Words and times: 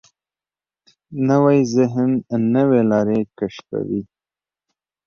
نوی 1.29 1.59
ذهن 1.75 2.09
نوې 2.55 2.81
لارې 2.91 3.19
کشفوي 3.37 4.01